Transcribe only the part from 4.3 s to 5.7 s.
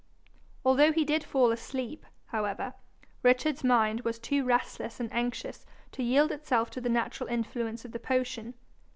restless and anxious